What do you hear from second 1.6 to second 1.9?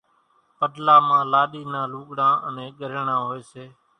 نان